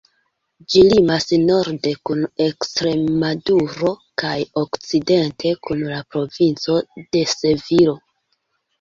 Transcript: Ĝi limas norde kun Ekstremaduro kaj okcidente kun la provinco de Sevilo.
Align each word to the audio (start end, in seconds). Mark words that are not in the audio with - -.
Ĝi 0.69 0.79
limas 0.93 1.27
norde 1.41 1.91
kun 2.11 2.23
Ekstremaduro 2.47 3.93
kaj 4.25 4.33
okcidente 4.65 5.55
kun 5.69 5.89
la 5.95 6.03
provinco 6.13 6.83
de 7.07 7.27
Sevilo. 7.41 8.01